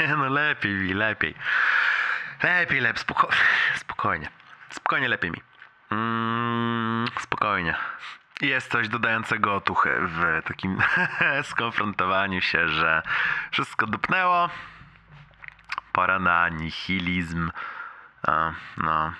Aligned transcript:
no 0.18 0.28
lepiej 0.28 0.94
lepiej. 0.94 1.34
Lepiej, 2.42 2.80
lepiej, 2.80 3.00
spoko 3.00 3.28
spokojnie. 3.76 4.28
Spokojnie 4.70 5.08
lepiej 5.08 5.30
mi. 5.30 5.42
Mm, 5.90 7.06
spokojnie. 7.20 7.74
Jest 8.40 8.70
coś 8.70 8.88
dodającego 8.88 9.54
otuchy 9.54 9.90
w 10.00 10.42
takim 10.44 10.82
skonfrontowaniu 11.50 12.40
się, 12.40 12.68
że 12.68 13.02
wszystko 13.50 13.86
dupnęło. 13.86 14.50
Pora 15.92 16.18
na 16.18 16.48
nihilizm. 16.48 17.50
A, 18.22 18.52
no. 18.76 19.12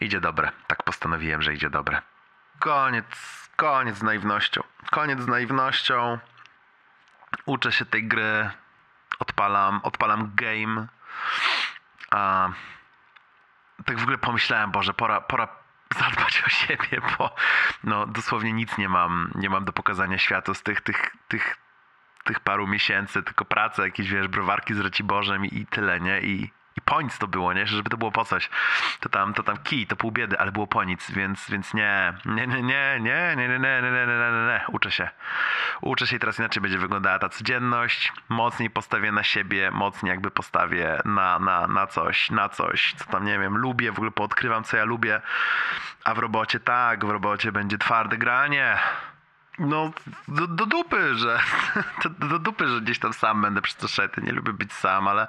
Idzie 0.00 0.20
dobre. 0.20 0.50
Tak 0.66 0.82
postanowiłem, 0.82 1.42
że 1.42 1.54
idzie 1.54 1.70
dobre. 1.70 2.02
Koniec, 2.58 3.06
koniec 3.56 3.96
z 3.96 4.02
naiwnością. 4.02 4.62
Koniec 4.90 5.20
z 5.20 5.26
naiwnością. 5.26 6.18
Uczę 7.46 7.72
się 7.72 7.84
tej 7.84 8.08
gry. 8.08 8.50
Odpalam, 9.36 9.80
odpalam 9.82 10.32
game. 10.34 10.86
A 12.10 12.48
tak 13.84 13.98
w 13.98 14.02
ogóle 14.02 14.18
pomyślałem, 14.18 14.70
Boże, 14.70 14.94
pora, 14.94 15.20
pora 15.20 15.48
zadbać 15.98 16.42
o 16.46 16.48
siebie, 16.48 17.00
bo 17.18 17.34
no 17.84 18.06
dosłownie 18.06 18.52
nic 18.52 18.78
nie 18.78 18.88
mam, 18.88 19.30
nie 19.34 19.50
mam 19.50 19.64
do 19.64 19.72
pokazania 19.72 20.18
światu 20.18 20.54
z 20.54 20.62
tych, 20.62 20.80
tych, 20.80 21.16
tych, 21.28 21.56
tych 22.24 22.40
paru 22.40 22.66
miesięcy, 22.66 23.22
tylko 23.22 23.44
pracę, 23.44 23.82
jakieś, 23.82 24.08
wiesz, 24.08 24.28
browarki 24.28 24.74
z 24.74 24.80
Raciborzem 24.80 25.44
i, 25.44 25.58
i 25.58 25.66
tyle, 25.66 26.00
nie? 26.00 26.20
I, 26.20 26.50
i 26.76 26.80
po 26.80 27.02
nic 27.02 27.18
to 27.18 27.26
było, 27.26 27.52
nie? 27.52 27.66
Żeby 27.66 27.90
to 27.90 27.96
było 27.96 28.12
po 28.12 28.24
coś. 28.24 28.50
To 29.00 29.08
tam, 29.08 29.34
to 29.34 29.42
tam 29.42 29.56
kij, 29.56 29.86
to 29.86 29.96
pół 29.96 30.12
biedy, 30.12 30.38
ale 30.38 30.52
było 30.52 30.66
po 30.66 30.84
nic, 30.84 31.10
więc, 31.10 31.50
więc 31.50 31.74
nie, 31.74 32.12
nie, 32.24 32.46
nie, 32.46 32.62
nie, 32.62 33.00
nie, 33.00 33.36
nie, 33.36 33.48
nie, 33.48 33.58
nie, 33.58 33.58
nie, 33.58 34.06
nie, 34.06 34.06
nie, 34.06 34.46
nie, 34.46 34.64
uczę 34.68 34.90
się. 34.90 35.08
Uczę 35.80 36.06
się 36.06 36.16
i 36.16 36.18
teraz 36.18 36.38
inaczej 36.38 36.62
będzie 36.62 36.78
wyglądała 36.78 37.18
ta 37.18 37.28
codzienność. 37.28 38.12
Mocniej 38.28 38.70
postawię 38.70 39.12
na 39.12 39.22
siebie, 39.22 39.70
mocniej 39.70 40.10
jakby 40.10 40.30
postawię 40.30 41.00
na, 41.04 41.38
na, 41.38 41.66
na 41.66 41.86
coś, 41.86 42.30
na 42.30 42.48
coś, 42.48 42.94
co 42.98 43.04
tam, 43.04 43.24
nie 43.24 43.38
wiem, 43.38 43.56
lubię, 43.56 43.92
w 43.92 43.96
ogóle 43.96 44.10
poodkrywam, 44.10 44.64
co 44.64 44.76
ja 44.76 44.84
lubię. 44.84 45.20
A 46.04 46.14
w 46.14 46.18
robocie 46.18 46.60
tak, 46.60 47.04
w 47.04 47.10
robocie 47.10 47.52
będzie 47.52 47.78
twarde 47.78 48.18
granie. 48.18 48.78
No, 49.58 49.90
do, 50.28 50.46
do 50.46 50.66
dupy, 50.66 51.14
że 51.14 51.40
do, 52.04 52.28
do 52.28 52.38
dupy, 52.38 52.68
że 52.68 52.80
gdzieś 52.80 52.98
tam 52.98 53.12
sam 53.12 53.42
będę 53.42 53.62
przez 53.62 53.76
to 53.76 53.88
szedł. 53.88 54.20
Nie 54.20 54.32
lubię 54.32 54.52
być 54.52 54.72
sam, 54.72 55.08
ale, 55.08 55.26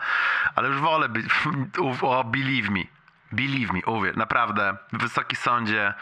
ale 0.57 0.67
już 0.67 0.79
wolę 0.79 1.09
być. 1.09 1.25
O, 2.01 2.23
believe 2.23 2.69
me. 2.69 2.83
Believe 3.31 3.73
me, 3.73 3.79
uwierz, 3.85 4.15
naprawdę. 4.15 4.77
Wysoki 4.93 5.35
sądzie, 5.35 5.93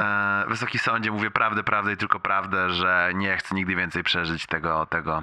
e, 0.00 0.44
wysoki 0.48 0.78
sądzie 0.78 1.10
mówię 1.10 1.30
prawdę, 1.30 1.64
prawdę 1.64 1.92
i 1.92 1.96
tylko 1.96 2.20
prawdę, 2.20 2.70
że 2.70 3.10
nie 3.14 3.36
chcę 3.36 3.54
nigdy 3.54 3.76
więcej 3.76 4.02
przeżyć 4.02 4.46
tego, 4.46 4.86
tego, 4.86 5.22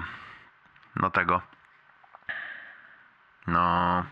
no 0.96 1.10
tego. 1.10 1.42
No, 3.46 4.04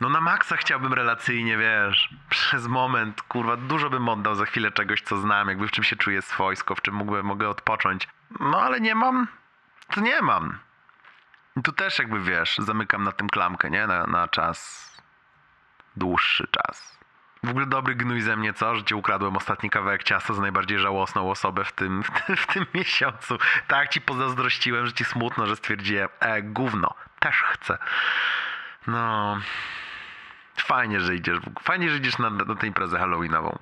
no 0.00 0.08
na 0.08 0.20
maksa 0.20 0.56
chciałbym 0.56 0.92
relacyjnie, 0.92 1.58
wiesz, 1.58 2.14
przez 2.30 2.66
moment, 2.66 3.22
kurwa, 3.22 3.56
dużo 3.56 3.90
bym 3.90 4.08
oddał 4.08 4.34
za 4.34 4.44
chwilę 4.44 4.70
czegoś, 4.70 5.02
co 5.02 5.16
znam, 5.16 5.48
jakby 5.48 5.68
w 5.68 5.70
czym 5.70 5.84
się 5.84 5.96
czuję 5.96 6.22
swojsko, 6.22 6.74
w 6.74 6.82
czym 6.82 6.94
mógłbym, 6.94 7.26
mogę 7.26 7.48
odpocząć. 7.48 8.08
No 8.40 8.62
ale 8.62 8.80
nie 8.80 8.94
mam, 8.94 9.28
to 9.90 10.00
nie 10.00 10.22
mam. 10.22 10.58
I 11.56 11.62
tu 11.62 11.72
też 11.72 11.98
jakby, 11.98 12.20
wiesz, 12.20 12.58
zamykam 12.58 13.04
na 13.04 13.12
tym 13.12 13.28
klamkę, 13.28 13.70
nie? 13.70 13.86
Na, 13.86 14.06
na 14.06 14.28
czas, 14.28 14.90
dłuższy 15.96 16.48
czas. 16.50 17.00
W 17.42 17.50
ogóle 17.50 17.66
dobry 17.66 17.94
gnój 17.94 18.20
ze 18.20 18.36
mnie, 18.36 18.52
co? 18.52 18.76
Że 18.76 18.84
ci 18.84 18.94
ukradłem 18.94 19.36
ostatni 19.36 19.70
kawałek 19.70 20.02
ciasta 20.02 20.34
za 20.34 20.42
najbardziej 20.42 20.78
żałosną 20.78 21.30
osobę 21.30 21.64
w 21.64 21.72
tym, 21.72 22.02
w 22.08 22.10
tym, 22.10 22.36
w 22.36 22.46
tym 22.46 22.66
miesiącu. 22.74 23.38
Tak 23.68 23.88
ci 23.88 24.00
pozazdrościłem, 24.00 24.86
że 24.86 24.92
ci 24.92 25.04
smutno, 25.04 25.46
że 25.46 25.56
stwierdziłem, 25.56 26.08
e, 26.20 26.42
gówno, 26.42 26.94
też 27.18 27.42
chcę. 27.42 27.78
No, 28.86 29.36
fajnie, 30.56 31.00
że 31.00 31.14
idziesz. 31.14 31.38
Fajnie, 31.62 31.90
że 31.90 31.96
idziesz 31.96 32.18
na, 32.18 32.30
na 32.30 32.54
tę 32.54 32.66
imprezę 32.66 32.98
halloweenową. 32.98 33.58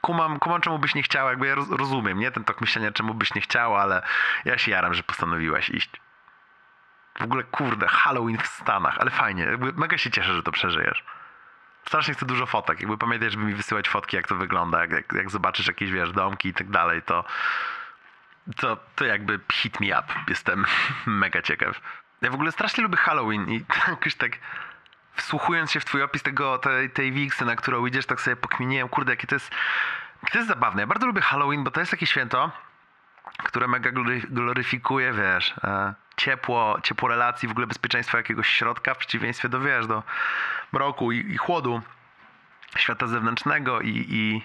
Kumam, 0.00 0.38
kumam, 0.38 0.60
czemu 0.60 0.78
byś 0.78 0.94
nie 0.94 1.02
chciała, 1.02 1.30
jakby 1.30 1.46
ja 1.46 1.54
roz, 1.54 1.70
rozumiem, 1.70 2.18
nie? 2.18 2.30
Ten 2.30 2.44
tok 2.44 2.60
myślenia, 2.60 2.92
czemu 2.92 3.14
byś 3.14 3.34
nie 3.34 3.40
chciała, 3.40 3.82
ale 3.82 4.02
ja 4.44 4.58
się 4.58 4.70
jaram, 4.70 4.94
że 4.94 5.02
postanowiłaś 5.02 5.70
iść. 5.70 5.90
W 7.18 7.22
ogóle, 7.22 7.44
kurde, 7.44 7.88
Halloween 7.88 8.38
w 8.38 8.46
Stanach, 8.46 8.98
ale 8.98 9.10
fajnie, 9.10 9.44
jakby 9.44 9.72
mega 9.72 9.98
się 9.98 10.10
cieszę, 10.10 10.34
że 10.34 10.42
to 10.42 10.52
przeżyjesz. 10.52 11.04
Strasznie 11.86 12.14
chcę 12.14 12.26
dużo 12.26 12.46
fotek, 12.46 12.80
jakby 12.80 12.98
pamiętaj, 12.98 13.30
żeby 13.30 13.44
mi 13.44 13.54
wysyłać 13.54 13.88
fotki, 13.88 14.16
jak 14.16 14.28
to 14.28 14.34
wygląda, 14.34 14.80
jak, 14.80 14.90
jak, 14.90 15.12
jak 15.12 15.30
zobaczysz 15.30 15.66
jakieś, 15.66 15.90
wiesz, 15.90 16.12
domki 16.12 16.48
i 16.48 16.54
tak 16.54 16.70
dalej, 16.70 17.02
to 17.02 17.24
to, 18.56 18.76
to 18.96 19.04
jakby 19.04 19.40
hit 19.52 19.80
me 19.80 20.00
up. 20.00 20.14
Jestem 20.28 20.64
mega 21.06 21.42
ciekaw. 21.42 21.80
Ja 22.22 22.30
w 22.30 22.34
ogóle 22.34 22.52
strasznie 22.52 22.82
lubię 22.82 22.96
Halloween 22.96 23.48
i 23.48 23.64
jakoś 23.88 24.14
tak 24.14 24.38
wsłuchując 25.20 25.70
się 25.70 25.80
w 25.80 25.84
twój 25.84 26.02
opis 26.02 26.22
tego, 26.22 26.58
tej, 26.58 26.90
tej 26.90 27.12
wiksy, 27.12 27.44
na 27.44 27.56
którą 27.56 27.86
idziesz, 27.86 28.06
tak 28.06 28.20
sobie 28.20 28.36
pokminiłem, 28.36 28.88
kurde, 28.88 29.12
jakie 29.12 29.26
to 29.26 29.34
jest, 29.34 29.50
jakie 30.22 30.32
to 30.32 30.38
jest 30.38 30.48
zabawne. 30.48 30.82
Ja 30.82 30.86
bardzo 30.86 31.06
lubię 31.06 31.20
Halloween, 31.20 31.64
bo 31.64 31.70
to 31.70 31.80
jest 31.80 31.90
takie 31.90 32.06
święto, 32.06 32.50
które 33.44 33.68
mega 33.68 33.90
gloryfikuje, 34.30 35.12
wiesz, 35.12 35.54
e, 35.64 35.94
ciepło, 36.16 36.78
ciepło 36.82 37.08
relacji, 37.08 37.48
w 37.48 37.50
ogóle 37.50 37.66
bezpieczeństwo 37.66 38.16
jakiegoś 38.16 38.48
środka, 38.48 38.94
w 38.94 38.98
przeciwieństwie 38.98 39.48
do, 39.48 39.60
wiesz, 39.60 39.86
do 39.86 40.02
mroku 40.72 41.12
i, 41.12 41.18
i 41.32 41.36
chłodu 41.36 41.82
świata 42.76 43.06
zewnętrznego 43.06 43.80
i, 43.80 44.06
i, 44.08 44.42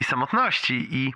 i 0.00 0.04
samotności 0.04 0.88
i 0.90 1.14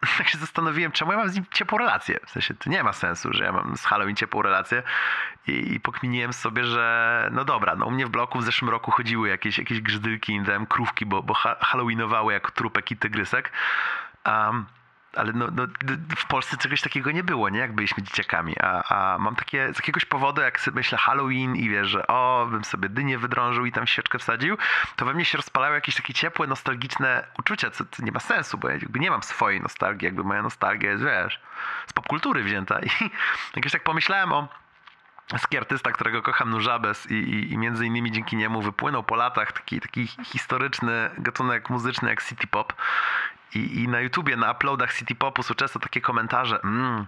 tak 0.18 0.28
się 0.28 0.38
zastanowiłem, 0.38 0.92
czemu 0.92 1.12
ja 1.12 1.18
mam 1.18 1.28
z 1.28 1.34
nim 1.34 1.44
ciepłą 1.52 1.78
relację. 1.78 2.20
W 2.26 2.30
sensie 2.30 2.54
to 2.54 2.70
nie 2.70 2.84
ma 2.84 2.92
sensu, 2.92 3.32
że 3.32 3.44
ja 3.44 3.52
mam 3.52 3.76
z 3.76 3.84
Halloween 3.84 4.16
ciepłą 4.16 4.42
relację 4.42 4.82
i, 5.46 5.72
i 5.72 5.80
pokminiłem 5.80 6.32
sobie, 6.32 6.64
że 6.64 7.28
no 7.32 7.44
dobra, 7.44 7.76
no 7.76 7.86
u 7.86 7.90
mnie 7.90 8.06
w 8.06 8.10
bloku 8.10 8.38
w 8.38 8.44
zeszłym 8.44 8.70
roku 8.70 8.90
chodziły 8.90 9.28
jakieś, 9.28 9.58
jakieś 9.58 9.80
grzdylki, 9.80 10.40
dałem 10.40 10.66
krówki, 10.66 11.06
bo, 11.06 11.22
bo 11.22 11.34
halloweenowały 11.34 12.32
jako 12.32 12.50
trupek 12.50 12.90
i 12.90 12.96
tygrysek. 12.96 13.52
Um, 14.26 14.66
ale 15.16 15.32
no, 15.32 15.46
no, 15.52 15.66
w 16.16 16.26
Polsce 16.26 16.56
czegoś 16.56 16.80
takiego 16.80 17.10
nie 17.10 17.24
było, 17.24 17.48
nie? 17.48 17.58
Jak 17.58 17.74
byliśmy 17.74 18.02
dzieciakami. 18.02 18.54
A, 18.60 18.94
a 18.94 19.18
mam 19.18 19.36
takie 19.36 19.74
z 19.74 19.76
jakiegoś 19.76 20.04
powodu, 20.04 20.42
jak 20.42 20.60
sobie 20.60 20.74
myślę 20.74 20.98
Halloween 20.98 21.56
i 21.56 21.70
wiesz, 21.70 21.88
że 21.88 22.06
o, 22.06 22.48
bym 22.50 22.64
sobie 22.64 22.88
dynię 22.88 23.18
wydrążył 23.18 23.66
i 23.66 23.72
tam 23.72 23.86
sieczkę 23.86 24.18
wsadził, 24.18 24.56
to 24.96 25.04
we 25.04 25.14
mnie 25.14 25.24
się 25.24 25.36
rozpalały 25.36 25.74
jakieś 25.74 25.94
takie 25.94 26.14
ciepłe, 26.14 26.46
nostalgiczne 26.46 27.26
uczucia, 27.38 27.70
co, 27.70 27.84
co 27.90 28.04
nie 28.04 28.12
ma 28.12 28.20
sensu, 28.20 28.58
bo 28.58 28.68
ja 28.68 28.74
jakby 28.74 28.98
nie 28.98 29.10
mam 29.10 29.22
swojej 29.22 29.60
nostalgii, 29.60 30.06
jakby 30.06 30.24
moja 30.24 30.42
nostalgia 30.42 30.90
jest, 30.90 31.04
wiesz, 31.04 31.40
z 31.86 31.92
popkultury 31.92 32.42
wzięta. 32.42 32.80
I 32.86 32.88
jakoś 33.56 33.72
tak 33.72 33.84
pomyślałem 33.84 34.32
o 34.32 34.48
ski 35.38 35.58
artysta, 35.58 35.92
którego 35.92 36.22
kocham, 36.22 36.50
Nujabes 36.50 37.10
i, 37.10 37.14
i, 37.14 37.52
i 37.52 37.58
między 37.58 37.86
innymi 37.86 38.12
dzięki 38.12 38.36
niemu 38.36 38.62
wypłynął 38.62 39.02
po 39.02 39.16
latach 39.16 39.52
taki, 39.52 39.80
taki 39.80 40.06
historyczny 40.06 41.10
gatunek 41.18 41.70
muzyczny 41.70 42.08
jak 42.08 42.22
city 42.22 42.46
pop 42.46 42.72
i, 43.54 43.82
I, 43.82 43.88
na 43.88 44.00
YouTubie, 44.00 44.36
na 44.36 44.52
uploadach 44.52 44.94
City 44.94 45.14
Popu 45.14 45.42
są 45.42 45.54
często 45.54 45.78
takie 45.78 46.00
komentarze. 46.00 46.60
Mm, 46.64 47.06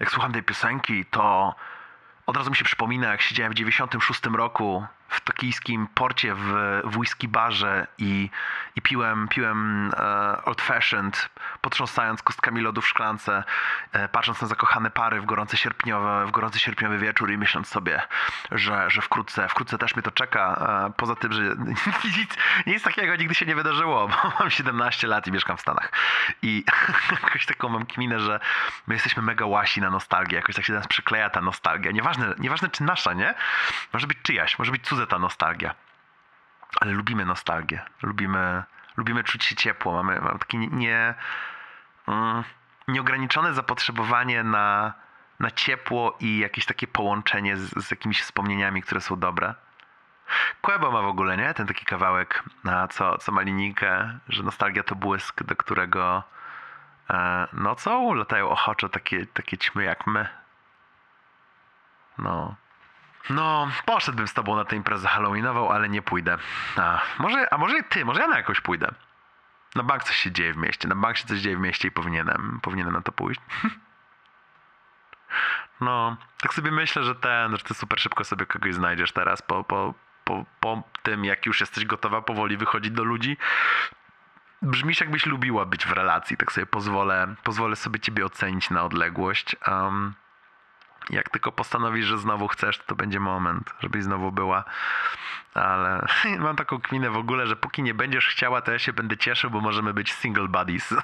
jak 0.00 0.10
słucham 0.10 0.32
tej 0.32 0.42
piosenki, 0.42 1.04
to 1.04 1.54
od 2.26 2.36
razu 2.36 2.50
mi 2.50 2.56
się 2.56 2.64
przypomina, 2.64 3.08
jak 3.08 3.20
siedziałem 3.20 3.52
w 3.52 3.54
96 3.54 4.20
roku 4.26 4.86
w 5.10 5.20
tokijskim 5.20 5.86
porcie 5.94 6.34
w, 6.34 6.52
w 6.84 6.96
whisky 6.96 7.28
barze 7.28 7.86
i, 7.98 8.30
i 8.76 8.82
piłem, 8.82 9.28
piłem 9.28 9.90
e, 9.96 10.44
old 10.44 10.62
fashioned, 10.62 11.30
potrząsając 11.60 12.22
kostkami 12.22 12.60
lodu 12.60 12.80
w 12.80 12.88
szklance, 12.88 13.44
e, 13.92 14.08
patrząc 14.08 14.42
na 14.42 14.48
zakochane 14.48 14.90
pary 14.90 15.20
w 15.20 15.26
gorący 15.26 15.56
sierpniowy, 15.56 16.26
w 16.26 16.30
gorący 16.30 16.58
sierpniowy 16.58 16.98
wieczór 16.98 17.30
i 17.30 17.38
myśląc 17.38 17.68
sobie, 17.68 18.02
że, 18.50 18.90
że 18.90 19.02
wkrótce, 19.02 19.48
wkrótce 19.48 19.78
też 19.78 19.94
mnie 19.94 20.02
to 20.02 20.10
czeka. 20.10 20.66
E, 20.88 20.92
poza 20.96 21.16
tym, 21.16 21.32
że 21.32 21.42
nic, 22.18 22.36
nic 22.66 22.82
takiego 22.82 23.16
nigdy 23.16 23.34
się 23.34 23.46
nie 23.46 23.54
wydarzyło, 23.54 24.08
bo 24.08 24.16
mam 24.40 24.50
17 24.50 25.06
lat 25.06 25.26
i 25.26 25.32
mieszkam 25.32 25.56
w 25.56 25.60
Stanach. 25.60 25.92
I 26.42 26.64
jakoś 27.22 27.46
taką 27.46 27.68
mam 27.68 27.86
kminę, 27.86 28.20
że 28.20 28.40
my 28.86 28.94
jesteśmy 28.94 29.22
mega 29.22 29.46
łasi 29.46 29.80
na 29.80 29.90
nostalgię, 29.90 30.36
jakoś 30.36 30.54
tak 30.54 30.64
się 30.64 30.72
do 30.72 30.78
nas 30.78 30.88
przykleja 30.88 31.30
ta 31.30 31.40
nostalgia. 31.40 31.90
Nieważne, 31.90 32.34
nieważne 32.38 32.68
czy 32.68 32.82
nasza, 32.82 33.12
nie? 33.12 33.34
Może 33.92 34.06
być 34.06 34.18
czyjaś, 34.22 34.58
może 34.58 34.72
być 34.72 34.82
cudze 35.00 35.06
ta 35.06 35.18
nostalgia. 35.18 35.74
Ale 36.80 36.92
lubimy 36.92 37.24
nostalgię. 37.24 37.82
Lubimy, 38.02 38.62
lubimy 38.96 39.24
czuć 39.24 39.44
się 39.44 39.56
ciepło. 39.56 39.92
Mamy, 39.92 40.20
mamy 40.20 40.38
takie 40.38 40.58
nie, 40.58 41.14
mm, 42.08 42.44
nieograniczone 42.88 43.54
zapotrzebowanie 43.54 44.42
na, 44.42 44.92
na 45.40 45.50
ciepło 45.50 46.16
i 46.20 46.38
jakieś 46.38 46.66
takie 46.66 46.86
połączenie 46.86 47.56
z, 47.56 47.86
z 47.86 47.90
jakimiś 47.90 48.22
wspomnieniami, 48.22 48.82
które 48.82 49.00
są 49.00 49.18
dobre. 49.18 49.54
Kłebo 50.62 50.90
ma 50.90 51.02
w 51.02 51.06
ogóle, 51.06 51.36
nie? 51.36 51.54
Ten 51.54 51.66
taki 51.66 51.84
kawałek, 51.84 52.42
na 52.64 52.88
co, 52.88 53.18
co 53.18 53.32
ma 53.32 53.40
linijkę, 53.42 54.18
że 54.28 54.42
nostalgia 54.42 54.82
to 54.82 54.94
błysk, 54.94 55.42
do 55.42 55.56
którego 55.56 56.22
e, 57.10 57.46
nocą 57.52 58.14
latają 58.14 58.48
ochoczo 58.48 58.88
takie, 58.88 59.26
takie 59.26 59.58
ćmy 59.58 59.84
jak 59.84 60.06
my. 60.06 60.28
No. 62.18 62.56
No, 63.30 63.70
poszedłbym 63.84 64.28
z 64.28 64.34
tobą 64.34 64.56
na 64.56 64.64
tę 64.64 64.76
imprezę 64.76 65.08
halloweenową, 65.08 65.70
ale 65.70 65.88
nie 65.88 66.02
pójdę. 66.02 66.38
A 66.76 67.00
może, 67.18 67.54
a 67.54 67.58
może 67.58 67.82
ty, 67.82 68.04
może 68.04 68.20
ja 68.20 68.28
na 68.28 68.36
jakoś 68.36 68.60
pójdę. 68.60 68.94
Na 69.74 69.82
bank 69.82 70.04
coś 70.04 70.16
się 70.16 70.32
dzieje 70.32 70.52
w 70.52 70.56
mieście. 70.56 70.88
Na 70.88 70.94
bank 70.94 71.16
się 71.16 71.26
coś 71.26 71.40
dzieje 71.40 71.56
w 71.56 71.60
mieście 71.60 71.88
i 71.88 71.90
powinienem, 71.90 72.60
powinienem 72.62 72.92
na 72.92 73.00
to 73.00 73.12
pójść. 73.12 73.40
No, 75.80 76.16
tak 76.40 76.54
sobie 76.54 76.70
myślę, 76.70 77.04
że 77.04 77.14
ten, 77.14 77.56
że 77.56 77.64
ty 77.64 77.74
super 77.74 78.00
szybko 78.00 78.24
sobie 78.24 78.46
kogoś 78.46 78.74
znajdziesz 78.74 79.12
teraz 79.12 79.42
po, 79.42 79.64
po, 79.64 79.94
po, 80.24 80.44
po 80.60 80.82
tym, 81.02 81.24
jak 81.24 81.46
już 81.46 81.60
jesteś 81.60 81.84
gotowa 81.84 82.22
powoli 82.22 82.56
wychodzić 82.56 82.92
do 82.92 83.04
ludzi. 83.04 83.36
Brzmisz 84.62 85.00
jakbyś 85.00 85.26
lubiła 85.26 85.64
być 85.66 85.86
w 85.86 85.92
relacji, 85.92 86.36
tak 86.36 86.52
sobie 86.52 86.66
pozwolę, 86.66 87.34
pozwolę 87.42 87.76
sobie 87.76 88.00
ciebie 88.00 88.26
ocenić 88.26 88.70
na 88.70 88.84
odległość. 88.84 89.56
Um, 89.66 90.14
jak 91.10 91.28
tylko 91.28 91.52
postanowisz, 91.52 92.06
że 92.06 92.18
znowu 92.18 92.48
chcesz, 92.48 92.78
to, 92.78 92.94
będzie 92.94 93.20
moment, 93.20 93.74
żebyś 93.80 94.04
znowu 94.04 94.32
była. 94.32 94.64
Ale 95.54 96.06
mam 96.38 96.56
taką 96.56 96.80
kminę 96.80 97.10
w 97.10 97.16
ogóle, 97.16 97.46
że 97.46 97.56
póki 97.56 97.82
nie 97.82 97.94
będziesz 97.94 98.26
chciała, 98.26 98.60
to 98.60 98.72
ja 98.72 98.78
się 98.78 98.92
będę 98.92 99.16
cieszył, 99.16 99.50
bo 99.50 99.60
możemy 99.60 99.94
być 99.94 100.12
single 100.12 100.48
buddies 100.48 100.94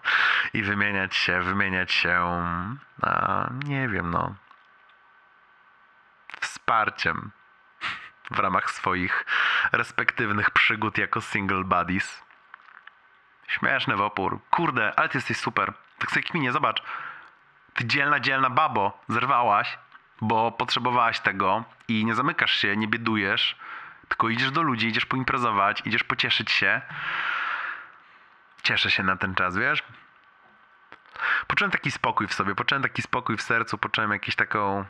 i 0.54 0.62
wymieniać 0.62 1.16
się, 1.16 1.40
wymieniać 1.40 1.92
się, 1.92 2.44
a, 3.02 3.50
nie 3.64 3.88
wiem, 3.88 4.10
no, 4.10 4.34
wsparciem 6.40 7.30
w 8.30 8.38
ramach 8.38 8.70
swoich 8.70 9.26
respektywnych 9.72 10.50
przygód 10.50 10.98
jako 10.98 11.20
single 11.20 11.64
buddies. 11.64 12.24
Śmieszne 13.48 13.96
w 13.96 14.00
opór. 14.00 14.40
Kurde, 14.50 14.92
ale 14.96 15.08
ty 15.08 15.18
jesteś 15.18 15.36
super. 15.36 15.72
Tak 15.98 16.10
sobie 16.10 16.22
kminie, 16.22 16.52
zobacz. 16.52 16.82
Ty 17.74 17.84
dzielna, 17.84 18.20
dzielna 18.20 18.50
babo, 18.50 19.00
zerwałaś, 19.08 19.78
bo 20.20 20.52
potrzebowałaś 20.52 21.20
tego 21.20 21.64
i 21.88 22.04
nie 22.04 22.14
zamykasz 22.14 22.56
się, 22.56 22.76
nie 22.76 22.88
biedujesz, 22.88 23.56
tylko 24.08 24.28
idziesz 24.28 24.50
do 24.50 24.62
ludzi, 24.62 24.88
idziesz 24.88 25.06
poimprezować, 25.06 25.82
idziesz 25.84 26.04
pocieszyć 26.04 26.50
się. 26.50 26.80
Cieszę 28.62 28.90
się 28.90 29.02
na 29.02 29.16
ten 29.16 29.34
czas, 29.34 29.56
wiesz? 29.56 29.82
Poczułem 31.46 31.70
taki 31.70 31.90
spokój 31.90 32.26
w 32.26 32.34
sobie, 32.34 32.54
poczułem 32.54 32.82
taki 32.82 33.02
spokój 33.02 33.36
w 33.36 33.42
sercu, 33.42 33.78
poczułem 33.78 34.12
jakieś 34.12 34.36
taką... 34.36 34.84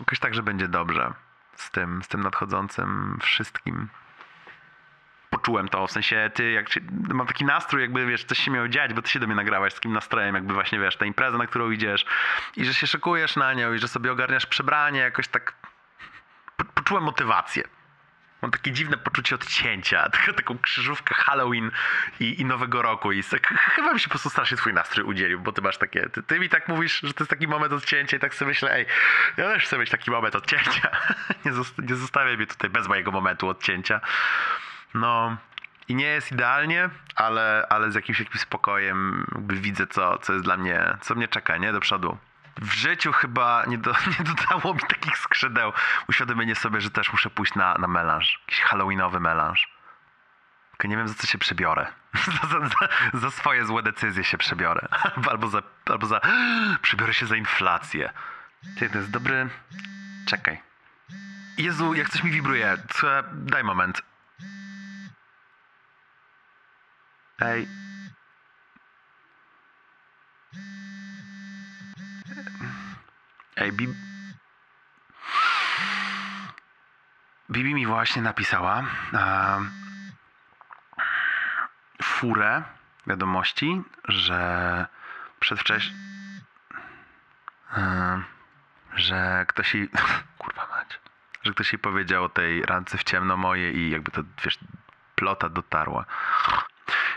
Jakoś 0.00 0.18
tak, 0.18 0.34
że 0.34 0.42
będzie 0.42 0.68
dobrze 0.68 1.12
z 1.54 1.70
tym, 1.70 2.02
z 2.02 2.08
tym 2.08 2.22
nadchodzącym 2.22 3.18
wszystkim 3.22 3.88
poczułem 5.38 5.68
to, 5.68 5.86
w 5.86 5.90
sensie 5.90 6.30
ty, 6.34 6.50
jak 6.50 6.66
mam 6.90 7.26
taki 7.26 7.44
nastrój, 7.44 7.82
jakby 7.82 8.06
wiesz, 8.06 8.24
coś 8.24 8.38
się 8.38 8.50
miało 8.50 8.68
dziać, 8.68 8.94
bo 8.94 9.02
ty 9.02 9.10
się 9.10 9.20
do 9.20 9.26
mnie 9.26 9.36
nagrałaś 9.36 9.72
z 9.72 9.74
takim 9.74 9.92
nastrojem, 9.92 10.34
jakby 10.34 10.54
właśnie 10.54 10.80
wiesz, 10.80 10.96
ta 10.96 11.04
impreza, 11.04 11.38
na 11.38 11.46
którą 11.46 11.70
idziesz 11.70 12.04
i 12.56 12.64
że 12.64 12.74
się 12.74 12.86
szykujesz 12.86 13.36
na 13.36 13.54
nią 13.54 13.72
i 13.72 13.78
że 13.78 13.88
sobie 13.88 14.12
ogarniasz 14.12 14.46
przebranie, 14.46 15.00
jakoś 15.00 15.28
tak 15.28 15.52
po, 16.56 16.64
poczułem 16.64 17.04
motywację. 17.04 17.62
Mam 18.42 18.50
takie 18.50 18.72
dziwne 18.72 18.98
poczucie 18.98 19.34
odcięcia, 19.34 20.08
taką, 20.10 20.32
taką 20.32 20.58
krzyżówkę 20.58 21.14
Halloween 21.14 21.70
i, 22.20 22.40
i 22.40 22.44
Nowego 22.44 22.82
Roku 22.82 23.12
i 23.12 23.22
chyba 23.50 23.92
mi 23.92 24.00
się 24.00 24.04
po 24.04 24.10
prostu 24.10 24.30
strasznie 24.30 24.56
twój 24.56 24.74
nastrój 24.74 25.04
udzielił, 25.04 25.40
bo 25.40 25.52
ty 25.52 25.62
masz 25.62 25.78
takie, 25.78 26.08
ty, 26.08 26.22
ty 26.22 26.40
mi 26.40 26.48
tak 26.48 26.68
mówisz, 26.68 27.00
że 27.00 27.14
to 27.14 27.24
jest 27.24 27.30
taki 27.30 27.48
moment 27.48 27.72
odcięcia 27.72 28.16
i 28.16 28.20
tak 28.20 28.34
sobie 28.34 28.48
myślę, 28.48 28.74
ej, 28.74 28.86
ja 29.36 29.44
też 29.44 29.64
chcę 29.64 29.78
mieć 29.78 29.90
taki 29.90 30.10
moment 30.10 30.36
odcięcia, 30.36 30.90
nie, 31.44 31.52
zosta- 31.52 31.82
nie 31.82 31.94
zostawiaj 31.94 32.36
mnie 32.36 32.46
tutaj 32.46 32.70
bez 32.70 32.88
mojego 32.88 33.10
momentu 33.10 33.48
odcięcia. 33.48 34.00
No 34.94 35.36
i 35.88 35.94
nie 35.94 36.06
jest 36.06 36.32
idealnie, 36.32 36.90
ale, 37.14 37.66
ale 37.68 37.92
z 37.92 37.94
jakimś 37.94 38.20
jakimś 38.20 38.40
spokojem 38.40 39.26
jakby 39.34 39.54
widzę, 39.54 39.86
co, 39.86 40.18
co 40.18 40.32
jest 40.32 40.44
dla 40.44 40.56
mnie, 40.56 40.96
co 41.00 41.14
mnie 41.14 41.28
czeka, 41.28 41.56
nie? 41.56 41.72
Do 41.72 41.80
przodu. 41.80 42.18
W 42.56 42.72
życiu 42.72 43.12
chyba 43.12 43.64
nie, 43.66 43.78
do, 43.78 43.92
nie 44.18 44.24
dodało 44.24 44.74
mi 44.74 44.80
takich 44.80 45.18
skrzydeł 45.18 45.72
uświadomienie 46.08 46.54
sobie, 46.54 46.80
że 46.80 46.90
też 46.90 47.12
muszę 47.12 47.30
pójść 47.30 47.54
na, 47.54 47.74
na 47.74 47.88
melanż. 47.88 48.40
Jakiś 48.40 48.60
halloweenowy 48.60 49.20
melanż. 49.20 49.68
Tylko 50.70 50.88
nie 50.88 50.96
wiem, 50.96 51.08
za 51.08 51.14
co 51.14 51.26
się 51.26 51.38
przebiorę. 51.38 51.86
za, 52.50 52.60
za, 52.60 52.88
za, 53.14 53.30
swoje 53.30 53.66
złe 53.66 53.82
decyzje 53.82 54.24
się 54.24 54.38
przebiorę. 54.38 54.88
albo 55.30 55.48
za, 55.48 55.62
albo 55.86 56.06
za... 56.06 56.20
Przebiorę 56.82 57.14
się 57.14 57.26
za 57.26 57.36
inflację. 57.36 58.12
Ty, 58.78 58.90
to 58.90 58.98
jest 58.98 59.10
dobry... 59.10 59.48
Czekaj. 60.26 60.62
Jezu, 61.58 61.94
jak 61.94 62.08
coś 62.08 62.22
mi 62.22 62.30
wibruje. 62.30 62.76
Co... 62.88 63.06
Daj 63.32 63.64
moment. 63.64 64.02
Ej. 67.40 67.68
Ej, 73.56 73.72
Bib... 73.72 73.90
Bibi 77.50 77.74
mi 77.74 77.86
właśnie 77.86 78.22
napisała 78.22 78.84
e, 79.14 79.60
furę 82.02 82.62
wiadomości, 83.06 83.82
że 84.04 84.86
przedwcześnie... 85.40 85.96
E, 87.76 88.22
że 88.94 89.44
ktoś 89.48 89.74
jej... 89.74 89.88
Kurwa 90.38 90.66
mać. 90.66 91.00
Że 91.42 91.52
ktoś 91.52 91.72
jej 91.72 91.78
powiedział 91.78 92.24
o 92.24 92.28
tej 92.28 92.62
randce 92.62 92.98
w 92.98 93.04
ciemno 93.04 93.36
moje 93.36 93.72
i 93.72 93.90
jakby 93.90 94.10
to, 94.10 94.22
wiesz, 94.44 94.58
plota 95.14 95.48
dotarła. 95.48 96.04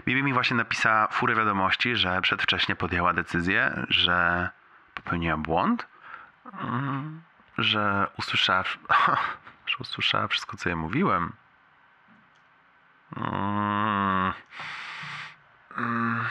Bibi 0.05 0.23
mi 0.23 0.33
właśnie 0.33 0.57
napisała 0.57 1.07
furę 1.07 1.35
wiadomości, 1.35 1.95
że 1.95 2.21
przedwcześnie 2.21 2.75
podjęła 2.75 3.13
decyzję, 3.13 3.85
że 3.89 4.49
popełniła 4.93 5.37
błąd, 5.37 5.87
mm, 6.61 7.21
że 7.57 8.07
usłyszała, 8.17 8.63
że 9.69 9.77
usłyszała 9.79 10.27
wszystko, 10.27 10.57
co 10.57 10.69
ja 10.69 10.75
mówiłem. 10.75 11.33
Mm, 13.17 14.33
mm, 15.77 16.25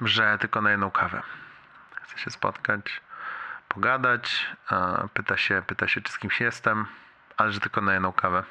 że 0.00 0.38
tylko 0.38 0.62
na 0.62 0.70
jedną 0.70 0.90
kawę. 0.90 1.22
Chce 2.02 2.18
się 2.18 2.30
spotkać, 2.30 3.00
pogadać. 3.68 4.46
Pyta 5.14 5.36
się, 5.36 5.62
pyta 5.66 5.88
się, 5.88 6.00
czy 6.00 6.12
z 6.12 6.18
kimś 6.18 6.40
jestem, 6.40 6.86
ale 7.36 7.52
że 7.52 7.60
tylko 7.60 7.80
na 7.80 7.92
jedną 7.92 8.12
kawę. 8.12 8.44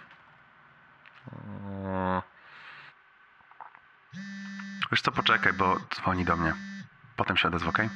Wiesz 4.94 5.02
co, 5.02 5.12
poczekaj, 5.12 5.54
bo 5.54 5.80
dzwoni 5.96 6.26
do 6.26 6.38
mnie. 6.38 6.54
Potem 7.16 7.38
się 7.38 7.48
odezwę, 7.48 7.70
okej? 7.70 7.90